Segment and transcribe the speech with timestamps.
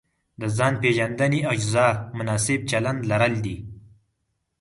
[0.39, 3.57] د ځان پېژندنې اجزا مناسب چلند لرل دي.